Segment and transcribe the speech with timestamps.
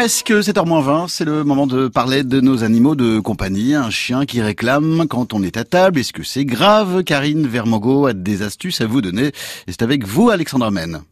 [0.00, 3.74] Presque 7h20, c'est le moment de parler de nos animaux de compagnie.
[3.74, 5.98] Un chien qui réclame quand on est à table.
[5.98, 8.06] Est-ce que c'est grave Karine Vermogo?
[8.06, 9.26] A des astuces à vous donner.
[9.26, 9.32] Et
[9.72, 11.02] c'est avec vous, Alexandra Men.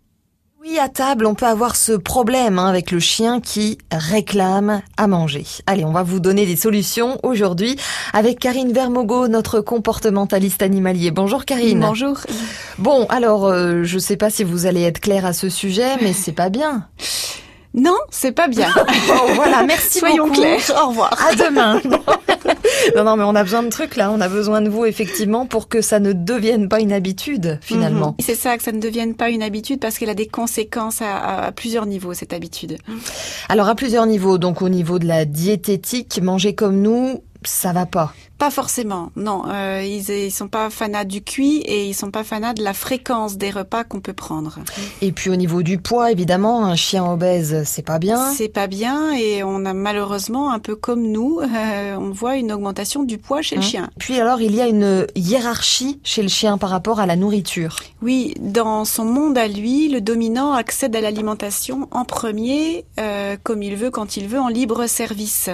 [0.62, 5.06] Oui, à table, on peut avoir ce problème hein, avec le chien qui réclame à
[5.06, 5.44] manger.
[5.66, 7.76] Allez, on va vous donner des solutions aujourd'hui
[8.14, 11.10] avec Karine Vermogo, notre comportementaliste animalier.
[11.10, 11.80] Bonjour Karine.
[11.80, 12.20] Bonjour.
[12.78, 16.14] Bon, alors, euh, je sais pas si vous allez être claire à ce sujet, mais
[16.14, 16.86] c'est pas bien.
[17.78, 18.68] Non, c'est pas bien.
[19.08, 20.40] Bon, voilà, merci Soyons beaucoup.
[20.40, 20.60] clairs.
[20.84, 21.16] Au revoir.
[21.30, 21.80] À demain.
[22.96, 24.10] non, non, mais on a besoin de trucs là.
[24.10, 28.08] On a besoin de vous effectivement pour que ça ne devienne pas une habitude finalement.
[28.18, 28.24] Mhm.
[28.24, 31.16] C'est ça, que ça ne devienne pas une habitude parce qu'elle a des conséquences à,
[31.16, 32.78] à- à plusieurs niveaux, cette habitude.
[33.48, 34.38] Alors à plusieurs niveaux.
[34.38, 38.12] Donc au niveau de la diététique, manger comme nous, ça va pas.
[38.38, 39.42] Pas forcément, non.
[39.48, 42.72] Euh, ils, ils sont pas fanats du cuit et ils sont pas fanats de la
[42.72, 44.60] fréquence des repas qu'on peut prendre.
[45.02, 48.32] Et puis au niveau du poids, évidemment, un chien obèse, c'est pas bien.
[48.32, 52.52] C'est pas bien et on a malheureusement, un peu comme nous, euh, on voit une
[52.52, 53.64] augmentation du poids chez le Hein.
[53.64, 53.90] chien.
[53.98, 57.76] Puis alors, il y a une hiérarchie chez le chien par rapport à la nourriture.
[58.02, 63.64] Oui, dans son monde à lui, le dominant accède à l'alimentation en premier, euh, comme
[63.64, 65.50] il veut, quand il veut, en libre service.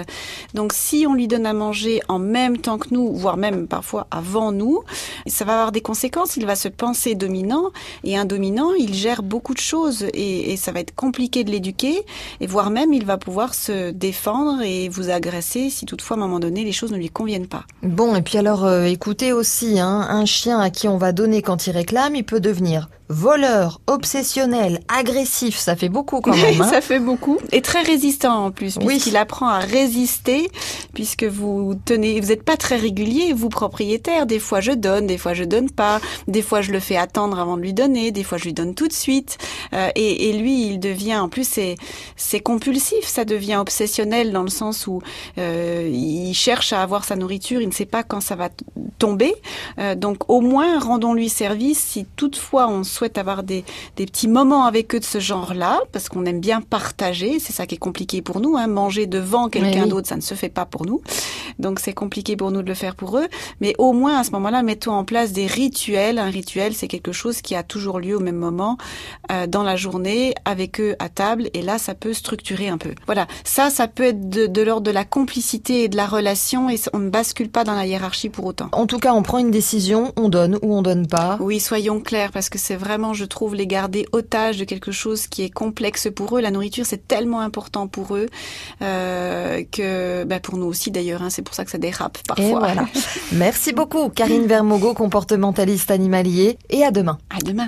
[0.53, 1.74] Donc si on lui donne à manger
[2.07, 4.81] en même temps que nous, voire même parfois avant nous,
[5.27, 6.37] ça va avoir des conséquences.
[6.37, 7.71] Il va se penser dominant,
[8.03, 12.05] et un dominant, il gère beaucoup de choses, et, ça va être compliqué de l'éduquer,
[12.39, 16.23] et voire même il va pouvoir se défendre et vous agresser si toutefois à un
[16.23, 17.65] moment donné les choses ne lui conviennent pas.
[17.83, 21.41] Bon, et puis alors, euh, écoutez aussi, hein, un chien à qui on va donner
[21.41, 25.57] quand il réclame, il peut devenir voleur, obsessionnel, agressif.
[25.57, 26.61] Ça fait beaucoup quand même.
[26.61, 26.69] hein.
[26.69, 27.37] ça fait beaucoup.
[27.51, 28.85] Et très résistant en plus, Oui.
[28.87, 30.49] puisqu'il apprend à résister,
[30.93, 34.25] puisque vous tenez, vous n'êtes pas très régulier, vous propriétaire.
[34.25, 37.39] Des fois je donne, des fois je donne pas, des fois je le fais attendre
[37.39, 39.37] avant de lui donner, des fois je lui donne tout de suite.
[39.73, 41.75] Euh, et, et lui, il devient, en plus, c'est
[42.15, 45.01] c'est compulsif, ça devient obsessionnel dans le sens où
[45.37, 48.49] euh, il cherche à avoir sa nourriture, il ne sait pas quand ça va
[48.97, 49.33] tomber.
[49.79, 53.63] Euh, donc au moins rendons-lui service si toutefois on souhaite avoir des,
[53.95, 57.65] des petits moments avec eux de ce genre-là, parce qu'on aime bien partager, c'est ça
[57.65, 59.89] qui est compliqué pour nous, hein, manger devant quelqu'un oui.
[59.89, 61.01] d'autre, ça ne se fait pas pour nous,
[61.59, 63.27] donc c'est compliqué pour nous de le faire pour eux,
[63.61, 67.11] mais au moins à ce moment-là, mettons en place des rituels, un rituel c'est quelque
[67.11, 68.77] chose qui a toujours lieu au même moment
[69.31, 72.93] euh, dans la journée, avec eux à table, et là ça peut structurer un peu.
[73.05, 76.69] Voilà, ça, ça peut être de, de l'ordre de la complicité et de la relation,
[76.69, 78.69] et on ne bascule pas dans la hiérarchie pour autant.
[78.71, 81.37] En tout cas, on prend une décision, on donne ou on donne pas.
[81.39, 85.27] Oui, soyons clairs, parce que c'est vraiment, je trouve, les garder otages de quelque chose
[85.27, 86.41] qui est complexe pour eux.
[86.41, 88.27] La nourriture, c'est tellement important pour eux
[88.81, 92.45] euh, que, bah, pour nous aussi d'ailleurs, hein, c'est pour ça que ça dérape parfois.
[92.45, 92.85] Et voilà.
[93.33, 96.57] Merci beaucoup, Karine Vermogo, comportementaliste animalier.
[96.69, 97.17] Et à demain.
[97.29, 97.63] À demain.